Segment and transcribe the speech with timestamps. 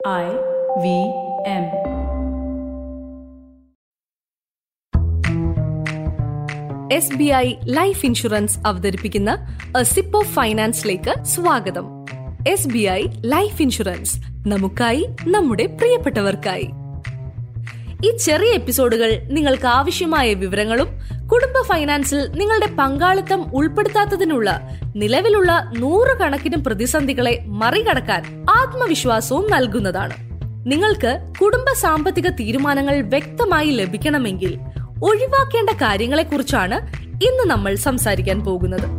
[0.00, 0.26] I
[0.76, 0.86] V
[1.44, 1.64] M.
[6.92, 9.30] S B I life insurance അവതരിപ്പിക്കുന്ന
[9.76, 11.86] a sip of ഫൈനാൻസിലേക്ക് സ്വാഗതം
[12.48, 14.14] S B I life insurance
[14.46, 16.68] നമുക്കായി നമ്മുടെ പ്രിയപ്പെട്ടവർക്കായി
[18.02, 20.90] ഈ ചെറിയ എപ്പിസോഡുകൾ നിങ്ങൾക്ക് ആവശ്യമായ വിവരങ്ങളും
[21.32, 24.50] കുടുംബ ഫൈനാൻസിൽ നിങ്ങളുടെ പങ്കാളിത്തം ഉൾപ്പെടുത്താത്തതിനുള്ള
[24.96, 30.14] നിലവിലുള്ള നൂറുകണക്കിന് പ്രതിസന്ധികളെ മറികടക്കാൻ ആത്മവിശ്വാസവും നൽകുന്നതാണ്.
[30.68, 34.58] നിങ്ങൾക്ക് കുടുംബ സാമ്പത്തിക തീരുമാനങ്ങൾ വ്യക്തമായി ലഭിക്കണമെങ്കിൽ
[35.02, 36.78] ഒഴിവാക്കേണ്ട കാര്യങ്ങളെക്കുറിച്ചാണ്
[37.24, 38.97] ഇന്ന് നമ്മൾ സംസാരിക്കാൻ പോകുന്നത്.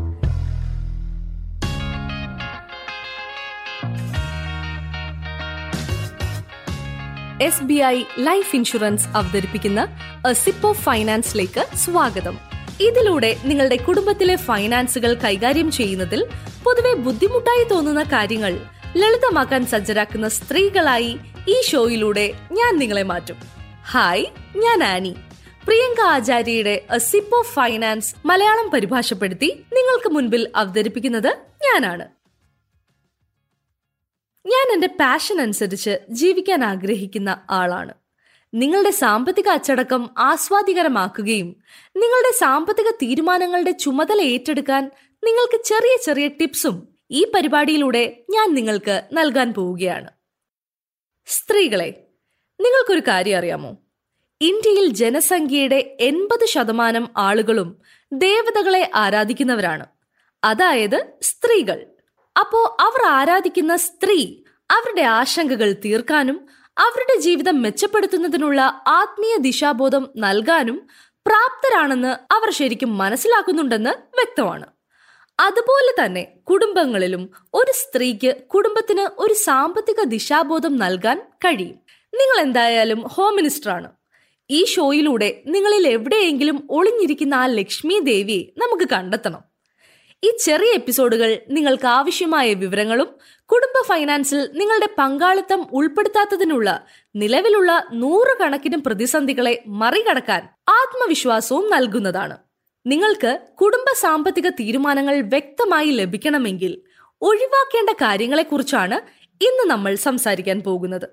[7.41, 9.87] S B I life insurance അവതരിപ്പിക്കുന്ന
[10.31, 12.37] സിപ്പോ ഫൈനാൻസിലേക്ക് സ്വാഗതം.
[12.79, 16.25] ഇതിലൂടെ നിങ്ങളുടെ കുടുംബത്തിലെ ഫൈനാൻസുകൾ കൈകാര്യം ചെയ്യുന്നതിൽ
[16.63, 18.59] പൊതുവെ ബുദ്ധിമുട്ടായി തോന്നുന്ന കാര്യങ്ങൾ
[18.97, 23.35] ലളിതമാക്കാൻ സജ്ജരാക്കുന്ന സ്ത്രീകളായി ഈ ഷോയിലൂടെ ഞാൻ നിങ്ങളെ മാറ്റും.
[23.91, 25.15] ഹായ് ഞാൻ ആനി.
[25.65, 32.18] പ്രിയങ്ക ആചാര്യയുടെ സിപ്പോ ഫൈനാൻസ് മലയാളം പരിഭാഷപ്പെടുത്തി നിങ്ങൾക്ക് മുൻപിൽ അവതരിപ്പിക്കുന്നത് ഞാനാണ്.
[34.45, 37.93] ഞാൻ എന്റെ പാഷൻ അനുസരിച്ച് ജീവിക്കാൻ ആഗ്രഹിക്കുന്ന ആളാണ്.
[38.53, 41.55] നിങ്ങളുടെ സാമ്പത്തിക അച്ചടക്കം ആസ്വാദികരമാക്കുകയും
[41.97, 44.91] നിങ്ങളുടെ സാമ്പത്തിക തീരുമാനങ്ങളുടെ ചുമതല ഏറ്റെടുക്കാൻ
[45.23, 50.09] നിങ്ങൾക്ക് ചെറിയ ചെറിയ ടിപ്സും ഈ പരിപാടിയിലൂടെ ഞാൻ നിങ്ങൾക്ക് നൽകാൻ പോവുകയാണ്.
[51.25, 52.03] സ്ത്രീകളെ
[52.61, 53.77] നിങ്ങൾക്കൊരു കാര്യം അറിയാമോ?
[54.41, 57.81] ഇന്ത്യയിൽ ജനസംഖ്യയുടെ എൺപത് ശതമാനം ആളുകളും
[58.13, 59.85] ദേവതകളെ ആരാധിക്കുന്നവരാണ്.
[60.43, 61.85] അതായത് സ്ത്രീകൾ.
[62.39, 64.35] അപ്പോ അവർ ആരാധിക്കുന്ന സ്ത്രീ
[64.71, 74.65] അവരുടെ ആശങ്കകൾ തീർക്കാനും അവരുടെ ജീവിതം മെച്ചപ്പെടുത്തുന്നതിനുള്ള ആത്മീയ ദിശാബോധം നൽകാനും പ്രാപ്തരാണെന്ന് അവർ ശരിക്കും മനസ്സിലാക്കുന്നുണ്ടെന്ന് വ്യക്തമാണ്.
[75.39, 81.79] അതുപോലെ തന്നെ കുടുംബങ്ങളിലും ഒരു സ്ത്രീക്ക് കുടുംബത്തിന് ഒരു സാമ്പത്തിക ദിശാബോധം നൽകാൻ കഴിയും.
[82.15, 83.91] നിങ്ങൾ എന്തായാലും ഹോം മിനിസ്റ്റർ ആണ്.
[84.49, 89.48] ഈ ഷോയിലൂടെ നിങ്ങളിൽ എവിടെയെങ്കിലും ഒളിഞ്ഞിരിക്കുന്ന ആ ലക്ഷ്മി ദേവിയെ നമുക്ക് കണ്ടെത്തണം.
[90.23, 93.09] ഈ ചെറിയ എപ്പിസോഡുകൾ നിങ്ങൾക്ക് ആവശ്യമായ വിവരങ്ങളും
[93.49, 96.69] കുടുംബ ഫൈനാൻസിൽ നിങ്ങളുടെ പങ്കാളിത്തം ഉൾപ്പെടുത്താത്തതിനുള്ള
[97.15, 102.37] നിലവിലുള്ള നൂറുകണക്കിന് പ്രതിസന്ധികളെ മറികടക്കാൻ ആത്മവിശ്വാസവും നൽകുന്നതാണ്.
[102.85, 106.81] നിങ്ങൾക്ക് കുടുംബ സാമ്പത്തിക തീരുമാനങ്ങൾ വ്യക്തമായി ലഭിക്കണമെങ്കിൽ
[107.21, 108.99] ഒഴിവാക്കേണ്ട കാര്യങ്ങളെക്കുറിച്ചാണ്
[109.41, 111.07] ഇന്ന് നമ്മൾ സംസാരിക്കാൻ പോകുന്നത്.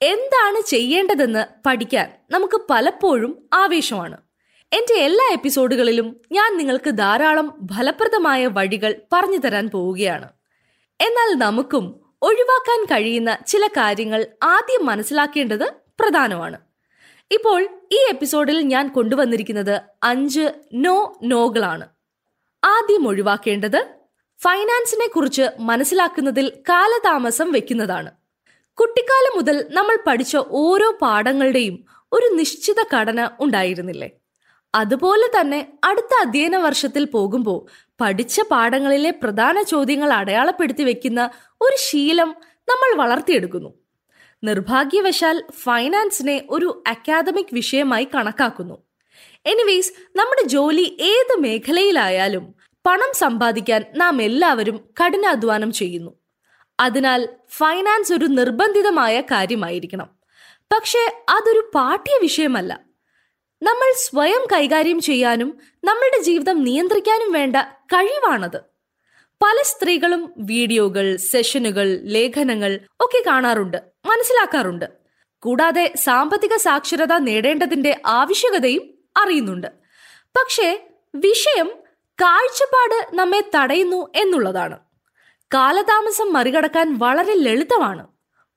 [0.00, 4.16] എന്താണ് ചെയ്യേണ്ടതെന്ന് പഠിക്കാൻ നമുക്ക് പലപ്പോഴും ആവേശമാണ്.
[4.74, 10.28] എന്റെ എല്ലാ എപ്പിസോഡുകളിലും ഞാൻ നിങ്ങൾക്ക് ധാരാളം ഫലപ്രദമായ വഴികൾ പറഞ്ഞു തരാൻ പോവുകയാണ്.
[11.00, 11.84] എന്നാൽ നമുക്കും
[12.22, 15.66] ഒഴിവാക്കാൻ കഴിയുന്ന ചില കാര്യങ്ങൾ ആദ്യം മനസ്സിലാക്കേണ്ടത്
[16.00, 16.58] പ്രധാനമാണ്.
[17.30, 17.60] ഇപ്പോൾ
[17.92, 21.86] ഈ എപ്പിസോഡിൽ ഞാൻ കൊണ്ടുവന്നിരിക്കുന്നത് അഞ്ച് നോ നോകളാണ്.
[22.64, 23.80] ആദ്യം ഒഴിവാക്കേണ്ടത്
[24.40, 28.10] ഫൈനാൻസിനെ കുറിച്ച് മനസ്സിലാക്കുന്നതിൽ കാലതാമസം വെക്കുന്നതാണ്
[28.78, 34.10] കുട്ടിക്കാലം മുതൽ നമ്മൾ പഠിച്ച ഓരോ പാഠങ്ങളുടെയും ഒരു നിശ്ചിത ഘടന ഉണ്ടായിരുന്നില്ലേ?
[34.74, 41.30] അതുപോലെ തന്നെ അടുത്ത അധ്യയന വർഷത്തിൽ പോകുമ്പോൾ പഠിച്ച പാഠങ്ങളിലെ പ്രധാന ചോദ്യങ്ങൾ അടയാളപ്പെടുത്തി വെക്കുന്ന
[41.60, 42.34] ഒരു ശീലം
[42.68, 43.74] നമ്മൾ വളർത്തിയെടുക്കുന്നു.
[44.44, 48.82] നിർഭാഗ്യവശാൽ ഫൈനാൻസിനെ ഒരു അക്കാദമിക് വിഷയമായി കണക്കാക്കുന്നു.
[49.46, 52.54] എനിവേസ് നമ്മുടെ ജോലി ഏത് മേഖലയിലായാലും
[52.86, 56.14] പണം സമ്പാദിക്കാൻ നാം എല്ലാവരും കഠിനാധ്വാനം ചെയ്യുന്നു.
[56.80, 60.08] അതിനാൽ ഫൈനാൻസ് ഒരു നിർബന്ധിതമായ കാര്യമായിരിക്കണം.
[60.72, 62.93] പക്ഷേ അതൊരു പാഠ്യ വിഷയമല്ല
[63.66, 67.56] നമ്മൾ സ്വയം കൈകാര്യം ചെയ്യാനും നമ്മളുടെ ജീവിതം നിയന്ത്രിക്കാനും വേണ്ട
[67.92, 68.56] കഴിവാണത്.
[69.42, 73.76] പല സ്ത്രീകളും വീഡിയോകൾ സെഷനുകൾ ലേഖനങ്ങൾ ഒക്കെ കാണാറുണ്ട്
[74.06, 74.84] മനസ്സിലാക്കാറുണ്ട്.
[75.42, 78.84] കൂടാതെ സാമ്പത്തിക സാക്ഷരത നേടേണ്ടതിന്റെ ആവശ്യകതയും
[79.16, 79.66] അറിയുന്നുണ്ട്.
[80.36, 80.68] പക്ഷേ
[81.14, 81.70] വിഷയം
[82.22, 84.78] കാഴ്ചപ്പാട് നമ്മെ തടയുന്നു എന്നുള്ളതാണ്.
[85.54, 88.06] കാലതാമസം മറികടക്കാൻ വളരെ ലളിതമാണ്.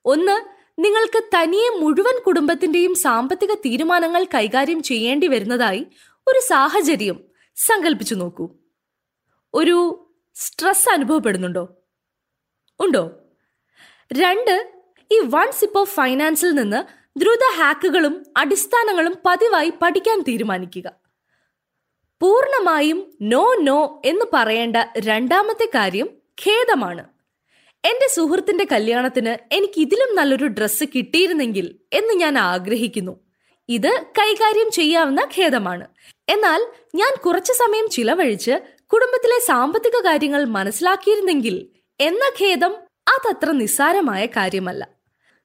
[0.06, 5.88] ഒന്ന് നിങ്ങൾക്ക് തനിയെ മുഴുവൻ കുടുംബത്തിന്റെയും സാമ്പത്തിക തീരുമാനങ്ങൾ കൈകാര്യം ചെയ്യേണ്ടി വരുന്നതായി
[6.28, 7.24] ഒരു സാഹചര്യം
[7.56, 8.50] സങ്കല്പിച്ചു നോക്കൂ.
[9.54, 11.76] ഒരു സ്ട്രെസ് അനുഭവപ്പെടുന്നുണ്ടോ?
[12.80, 13.12] ഉണ്ടോ?
[14.14, 14.72] രണ്ട്
[15.12, 16.84] ഈ വൺ സിപ്പ് ഓഫ് ഫൈനാൻസിൽ നിന്ന്
[17.20, 20.91] ദ്രുത ഹാക്കുകളും അടിസ്ഥാനങ്ങളും പതിവായി പഠിക്കാൻ തീരുമാനിക്കുക.
[22.22, 26.09] പൂർണമായും നോ നോ എന്ന് പറയേണ്ട രണ്ടാമത്തെ കാര്യം
[26.46, 27.16] ഖേദമാണ്.
[27.85, 33.20] എന്റെ സുഹൃത്തിന്റെ കല്യാണത്തിന് എനിക്ക് ഇതിലും നല്ലൊരു ഡ്രസ്സ് കിട്ടിയിരുന്നെങ്കിൽ എന്ന് ഞാൻ ആഗ്രഹിക്കുന്നു.
[33.70, 35.88] ഇത് കൈകാര്യം ചെയ്യാവുന്ന ഖേദമാണ്.
[36.29, 36.66] എന്നാൽ
[36.96, 38.52] ഞാൻ കുറച്ചു സമയം ചിലവഴിച്ച്
[38.85, 41.68] കുടുംബത്തിലെ സാമ്പത്തിക കാര്യങ്ങൾ മനസ്സിലാക്കിയിരുന്നെങ്കിൽ
[42.00, 42.76] എന്ന ഖേദം
[43.08, 44.88] അതത്ര നിസ്സാരമായ കാര്യമല്ല.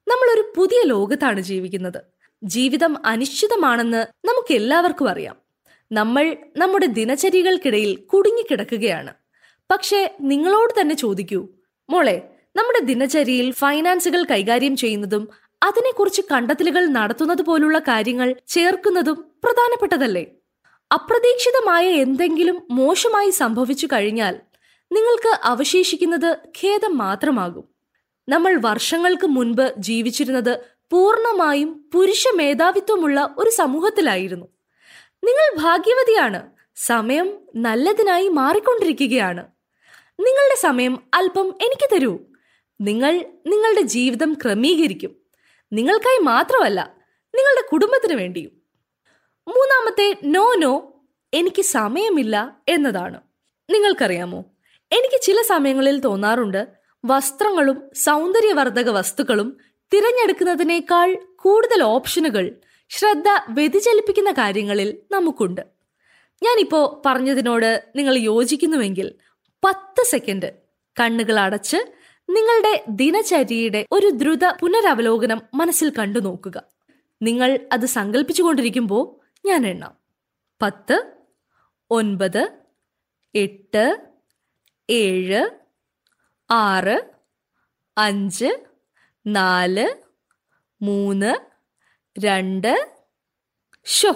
[0.08, 2.00] നമ്മൾ ഒരു പുതിയ ലോകത്താണ് ജീവിക്കുന്നത്.
[2.44, 5.37] ജീവിതം അനിശ്ചിതമാണെന്ന് നമുക്ക് എല്ലാവർക്കും അറിയാം.
[5.93, 9.14] നമ്മൾ നമ്മുടെ ദിനചര്യകൾക്കിടയിൽ കുടുങ്ങിക്കിടക്കുകയാണ്.
[9.70, 11.49] പക്ഷേ നിങ്ങളോട് തന്നെ ചോദിക്കൂ
[11.92, 12.22] മോളെ
[12.56, 15.28] നമ്മുടെ ദിനചര്യയിൽ ഫൈനാൻസുകൾ കൈകാര്യം ചെയ്യുന്നതും
[15.62, 20.26] അതിനെക്കുറിച്ച് കണ്ടെത്തലുകൾ നടത്തുന്നത് പോലുള്ള കാര്യങ്ങൾ ചേർക്കുന്നതും പ്രധാനപ്പെട്ടതല്ലേ?
[20.94, 24.34] അപ്രതീക്ഷിതമായ എന്തെങ്കിലും മോശമായി സംഭവിച്ചു കഴിഞ്ഞാൽ
[24.92, 27.64] നിങ്ങൾക്ക് അവശേഷിക്കുന്നത് ഖേദം മാത്രമാകും.
[28.28, 30.58] നമ്മൾ വർഷങ്ങൾക്ക് മുൻപ് ജീവിച്ചിരുന്നത്
[30.90, 34.46] പൂർണമായും പുരുഷ മേധാവിത്വമുള്ള ഒരു സമൂഹത്തിലായിരുന്നു.
[35.24, 36.42] നിങ്ങൾ ഭാഗ്യവതിയാണ്.
[36.76, 39.44] സമയം നല്ലതിനായി മാറിക്കൊണ്ടിരിക്കുകയാണ്.
[40.22, 42.19] നിങ്ങളുടെ സമയം അല്പം എനിക്ക് തരൂ.
[42.80, 45.16] നിങ്ങൾ നിങ്ങളുടെ ജീവിതം ക്രമീകരിക്കും.
[45.72, 46.96] നിങ്ങൾക്കായി മാത്രമല്ല
[47.34, 48.50] നിങ്ങളുടെ കുടുംബത്തിന് വേണ്ടിയും.
[49.48, 51.00] മൂന്നാമത്തെ നോ നോ
[51.34, 53.20] എനിക്ക് സമയമില്ല എന്നതാണ്.
[53.70, 54.38] നിങ്ങൾക്കറിയാമോ?
[54.92, 56.68] എനിക്ക് ചില സമയങ്ങളിൽ തോന്നാറുണ്ട്
[57.04, 59.56] വസ്ത്രങ്ങളും സൗന്ദര്യവർദ്ധക വസ്തുക്കളും
[59.94, 62.54] തിരഞ്ഞെടുക്കുന്നതിനേക്കാൾ കൂടുതൽ ഓപ്ഷനുകൾ
[62.88, 65.60] ശ്രദ്ധ വ്യതിചലിപ്പിക്കുന്ന കാര്യങ്ങളിൽ നമുക്കുണ്ട്.
[66.42, 69.14] ഞാനിപ്പോ പറഞ്ഞതിനോട് നിങ്ങൾ യോജിക്കുന്നുവെങ്കിൽ
[69.64, 70.53] പത്ത് സെക്കൻഡ്.
[71.00, 71.76] കണ്ണുകൾ അടച്ച്
[72.31, 76.62] നിങ്ങളുടെ ദിനചര്യയുടെ ഒരു ദ്രുത പുനരവലോകനം മനസ്സിൽ കണ്ടു നോക്കുക.
[77.23, 79.97] നിങ്ങൾ അത് സങ്കല്പിച്ചുകൊണ്ടിരിക്കുമ്പോൾ ഞാൻ എണ്ണാം.
[80.62, 81.12] പത്ത്
[81.91, 82.50] ഒൻപത്
[83.35, 84.06] എട്ട്
[84.91, 85.50] ഏഴ്
[86.50, 87.11] ആറ്
[87.99, 88.64] അഞ്ച്
[89.26, 89.88] നാല്
[90.82, 91.35] മൂന്ന്
[92.19, 92.91] രണ്ട്.
[93.85, 94.11] ഷോ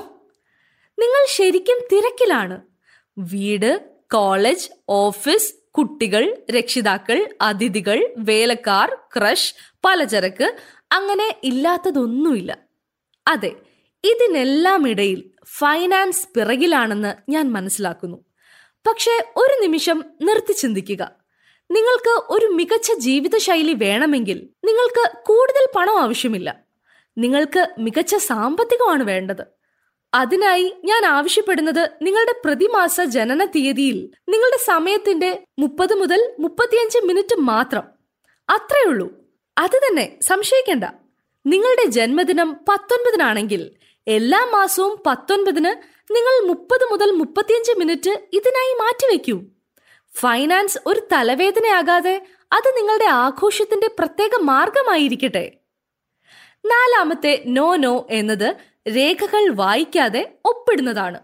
[0.99, 2.61] നിങ്ങൾ ശരിക്കും തിരക്കിലാണ്.
[3.19, 9.55] വീട് കോളേജ് ഓഫീസ് കുട്ടികൾ രക്ഷിതാക്കൾ അതിഥികൾ വേലക്കാർ ക്രഷ്
[9.85, 10.57] പലചരക്ക്
[10.93, 12.59] അങ്ങനെ ഇല്ലാത്തതൊന്നുമില്ല.
[13.29, 13.57] അതെ
[14.05, 18.25] ഇതിനെല്ലാം ഇടയിൽ ഫൈനാൻസ് പിറകിലാണെന്ന് ഞാൻ മനസ്സിലാക്കുന്നു.
[18.87, 21.11] പക്ഷേ ഒരു നിമിഷം നിർത്തി ചിന്തിക്കുക.
[21.71, 26.57] നിങ്ങൾക്ക് ഒരു മികച്ച ജീവിതശൈലി വേണമെങ്കിൽ നിങ്ങൾക്ക് കൂടുതൽ പണം ആവശ്യമില്ല.
[27.19, 29.47] നിങ്ങൾക്ക് മികച്ച സാമ്പത്തികമാണ് വേണ്ടത്.
[30.15, 37.83] അതിനായി ഞാൻ ആവശ്യപ്പെടുന്നത് നിങ്ങളുടെ പ്രതിമാസ ജനന തീയതിയിൽ നിങ്ങളുടെ സമയത്തിന്റെ മുപ്പത് മുതൽ മുപ്പത്തിയഞ്ച് മിനിറ്റ് മാത്രം.
[38.51, 39.13] അത്രേ ഉള്ളൂ.
[39.59, 40.85] അത് തന്നെ സംശയിക്കേണ്ട.
[41.47, 43.71] നിങ്ങളുടെ ജന്മദിനം പത്തൊൻപതിനാണെങ്കിൽ
[44.07, 49.43] എല്ലാ മാസവും പത്തൊൻപതിന് നിങ്ങൾ മുപ്പത് മുതൽ മുപ്പത്തിയഞ്ച് മിനിറ്റ് ഇതിനായി മാറ്റിവെക്കൂ.
[50.15, 55.53] ഫൈനാൻസ് ഒരു തലവേദനയാകാതെ അത് നിങ്ങളുടെ ആഘോഷത്തിന്റെ പ്രത്യേക മാർഗമായിരിക്കട്ടെ.
[56.67, 58.57] നാലാമത്തെ നോ നോ എന്നത്
[58.89, 61.21] രേഖകൾ വായിക്കാതെ ഒപ്പിടുന്നതാണ്.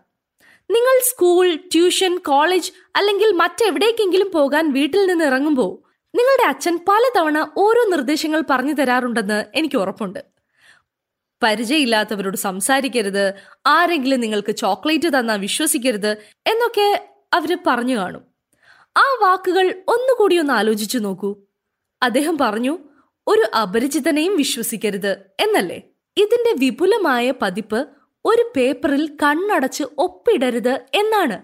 [0.70, 8.44] നിങ്ങൾ സ്കൂൾ ട്യൂഷൻ കോളേജ് അല്ലെങ്കിൽ മറ്റെവിടേക്കെങ്കിലും പോകാൻ വീട്ടിൽ നിന്ന് ഇറങ്ങുമ്പോൾ നിങ്ങളുടെ അച്ഛൻ പലതവണ ഓരോ നിർദ്ദേശങ്ങൾ
[8.50, 10.24] പറഞ്ഞു തരാറുണ്ടെന്ന് എനിക്ക് ഉറപ്പുണ്ട്.
[11.42, 13.34] പരിചയമില്ലാത്തവരോട് സംസാരിക്കരുത്
[13.66, 16.10] ആരെങ്കിലും നിങ്ങൾക്ക് ചോക്ലേറ്റ് തന്നാൽ വിശ്വസിക്കരുത്
[16.46, 18.22] എന്നൊക്കെ അവർ പറഞ്ഞു കാണും.
[18.96, 21.36] ആ വാക്കുകൾ ഒന്നുകൂടി ഒന്ന് ആലോചിച്ചു നോക്കൂ.
[22.02, 22.78] അദ്ദേഹം പറഞ്ഞു
[23.26, 25.82] ഒരു അപരിചിതനെയും വിശ്വസിക്കരുത് എന്നല്ലേ?
[26.16, 27.86] ഇതിന്റെ വിപുലമായ പതിപ്പ്
[28.24, 31.42] ഒരു പേപ്പറിൽ കണ്ണടച്ച് ഒപ്പിടരുത് എന്നാണ്.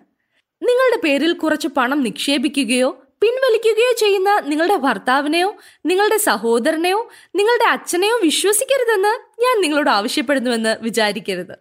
[0.62, 5.56] നിങ്ങളുടെ പേരിൽ കുറച്ച് പണം നിക്ഷേപിക്കുകയോ പിൻവലിക്കുകയോ ചെയ്യുന്ന നിങ്ങളുടെ ഭർത്താവിനെയോ
[5.87, 11.56] നിങ്ങളുടെ സഹോദരനെയോ നിങ്ങളുടെ അച്ഛനെയോ വിശ്വസിക്കരുതെന്ന് ഞാൻ നിങ്ങളോട് ആവശ്യപ്പെടുന്നുവെന്ന് വിചാരിക്കരുത്.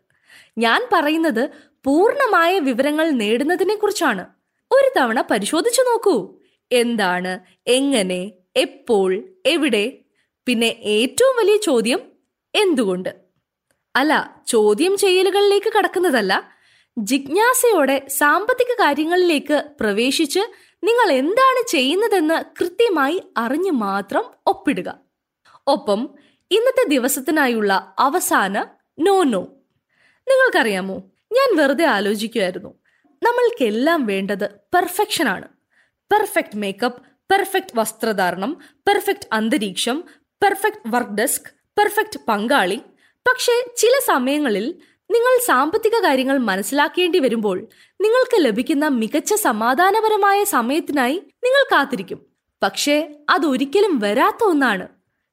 [0.58, 1.50] ഞാൻ പറയുന്നത്
[1.84, 4.26] പൂർണമായ വിവരങ്ങൾ നേടുന്നതിനെ കുറിച്ചാണ്
[4.72, 6.40] ഒരു തവണ പരിശോധിച്ചു നോക്കൂ.
[6.72, 9.98] എന്താണ് എങ്ങനെ എപ്പോൾ എവിടെ?
[10.48, 12.17] പിന്നെ ഏറ്റവും വലിയ ചോദ്യം
[12.58, 13.16] എന്തുകൊണ്ട്?
[13.96, 16.50] അല്ല ചോദ്യം ചെയ്യലുകളിലേക്ക് കടക്കുന്നതല്ല.
[17.00, 20.40] ജിജ്ഞാസയോടെ സാമ്പത്തിക കാര്യങ്ങളിലേക്ക് പ്രവേശിച്ച്
[20.84, 25.00] നിങ്ങൾ എന്താണ് ചെയ്യുന്നതെന്ന് കൃത്യമായി അറിഞ്ഞു മാത്രം ഒപ്പിടുക.
[25.68, 26.16] ഒപ്പം
[26.52, 28.66] ഇന്നത്തെ ദിവസത്തിനായുള്ള അവസാന
[29.00, 29.42] നോ നോ.
[30.30, 30.96] നിങ്ങൾക്കറിയാമോ
[31.34, 32.70] ഞാൻ വെറുതെ ആലോചിക്കുമായിരുന്നു
[33.24, 35.48] നമ്മൾക്കെല്ലാം വേണ്ടത് പെർഫെക്ഷൻ ആണ്.
[36.12, 40.04] പെർഫെക്റ്റ് മേക്കപ്പ് പെർഫെക്റ്റ് വസ്ത്രധാരണം പെർഫെക്റ്റ് അന്തരീക്ഷം
[40.44, 42.80] പെർഫെക്റ്റ് വർക്ക് ഡെസ്ക് പെർഫെക്റ്റ് പങ്കാളി.
[43.28, 44.76] പക്ഷേ ചില സമയങ്ങളിൽ
[45.12, 47.68] നിങ്ങൾ സാമ്പത്തിക കാര്യങ്ങൾ മനസ്സിലാക്കേണ്ടി വരുമ്പോൾ
[48.02, 52.20] നിങ്ങൾക്ക് ലഭിക്കുന്ന മികച്ച സമാധാനപരമായ സമയത്തിനായി നിങ്ങൾ കാത്തിരിക്കും.
[52.64, 54.88] പക്ഷേ അതൊരിക്കലും വരാത്ത ഒന്നാണ്.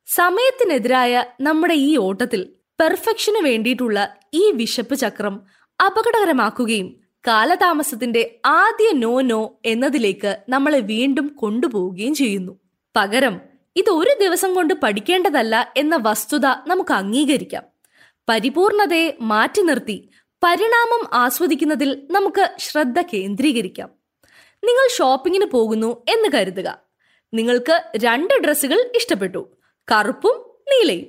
[0.06, 2.48] സമയത്തിനെതിരായ നമ്മുടെ ഈ ഓട്ടത്തിൽ
[2.80, 5.40] പെർഫെക്ഷന് വേണ്ടിയിട്ടുള്ള ഈ വിശപ്പ് ചക്രം
[5.86, 12.52] അപകടകരമാക്കുകയും കാലതാമസത്തിന്റെ ആദ്യ നോ നോ എന്നതിലേക്ക് നമ്മളെ വീണ്ടും കൊണ്ടുപോവുകയും ചെയ്യുന്നു.
[12.96, 13.40] പകരം
[13.76, 17.62] ഇത് ഒരു ദിവസം കൊണ്ട് പഠിക്കേണ്ടതല്ല എന്ന വസ്തുത നമുക്ക് അംഗീകരിക്കാം.
[18.28, 20.08] പരിപൂർണതയെ മാറ്റി നിർത്തി
[20.44, 23.90] പരിണാമം ആസ്വദിക്കുന്നതിൽ നമുക്ക് ശ്രദ്ധ കേന്ദ്രീകരിക്കാം.
[24.64, 26.78] നിങ്ങൾ ഷോപ്പിങ്ങിന് പോകുന്നു എന്ന് കരുതുക.
[27.34, 29.56] നിങ്ങൾക്ക് രണ്ട് ഡ്രസ്സുകൾ ഇഷ്ടപ്പെട്ടു.
[29.92, 31.06] കറുപ്പും നീലയും.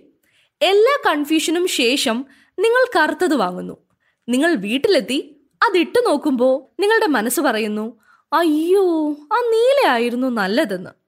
[0.61, 2.25] എല്ലാ കൺഫ്യൂഷനും ശേഷം
[2.59, 3.77] നിങ്ങൾ കറുത്തത് വാങ്ങുന്നു.
[4.29, 7.99] നിങ്ങൾ വീട്ടിലെത്തി അതിട്ടു നോക്കുമ്പോൾ നിങ്ങളുടെ മനസ്സ് പറയുന്നു
[8.33, 11.04] അയ്യോ ആ നീലയായിരുന്നു നല്ലതെന്ന്.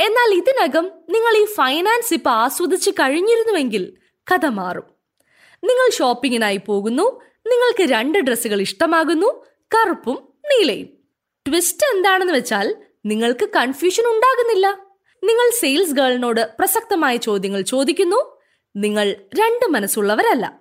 [0.00, 3.96] എന്നാൽ ഇതിനകം നിങ്ങൾ ഈ ഫൈനാൻസ് ഇപ്പൊ ആസ്വദിച്ച് കഴിഞ്ഞിരുന്നുവെങ്കിൽ
[4.32, 4.86] കഥ മാറും.
[5.64, 10.88] നിങ്ങൾ ഷോപ്പിങ്ങിനായി പോകുന്നു നിങ്ങൾക്ക് രണ്ട് ഡ്രസ്സുകൾ ഇഷ്ടമാകുന്നു കറുപ്പും നീലയും.
[11.46, 12.76] ട്വിസ്റ്റ് എന്താണെന്ന് വെച്ചാൽ
[13.06, 14.66] നിങ്ങൾക്ക് കൺഫ്യൂഷൻ ഉണ്ടാകുന്നില്ല.
[15.24, 18.20] നിങ്ങൾ സെയിൽസ് ഗേളിനോട് പ്രസക്തമായ ചോദ്യങ്ങൾ ചോദിക്കുന്നു
[18.76, 20.60] നിങ്ങൾ രണ്ട് മനസ്സുള്ളവരല്ല.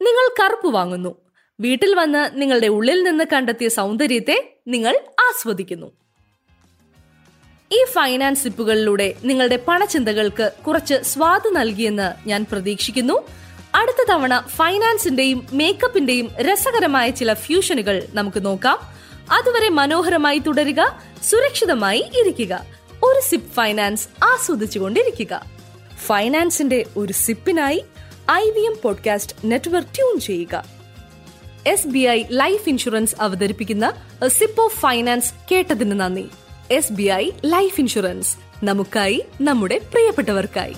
[0.00, 1.12] നിങ്ങൾ കറുപ്പ് വാങ്ങുന്നു
[1.60, 4.94] വീട്ടിൽ വന്ന് നിങ്ങളുടെ ഉള്ളിൽ നിന്ന് കണ്ടെത്തിയ സൗന്ദര്യത്തെ നിങ്ങൾ
[5.28, 5.86] ആസ്വദിക്കുന്നു.
[7.72, 13.26] ഈ ഫൈനാൻസ് ടിപ്പുകളിലൂടെ നിങ്ങളുടെ പണചിന്തകൾക്ക് കുറച്ച് സ്വാദ് നൽകിയെന്ന് ഞാൻ പ്രതീക്ഷിക്കുന്നു.
[13.74, 18.78] അടുത്ത തവണ ഫൈനാൻസിന്റെയും മേക്കപ്പിന്റെയും രസകരമായ ചില ഫ്യൂഷനുകൾ നമുക്ക് നോക്കാം.
[19.32, 22.66] അതുവരെ മനോഹരമായി തുടരുക സുരക്ഷിതമായി ഇരിക്കുക.
[23.02, 25.44] ഒരു സിപ്പ് ഫൈനാൻസ് ആസ്വദിച്ചുകൊണ്ടിരിക്കുക.
[26.06, 27.84] ഫൈനാൻസിന്റെ ഒരു സിപ്പിനായി
[28.30, 30.64] I V M podcast network tune ചെയ്യുക.
[31.66, 33.92] S B I life insurance അവതരിപ്പിക്കുന്ന
[34.26, 36.28] സിപ്പ് ഓഫ് ഫൈനാൻസ് കേട്ടതിന് നന്ദി.
[36.70, 40.76] S B I life insurance നമുക്കായി നമ്മുടെ പ്രിയപ്പെട്ടവർക്കായി.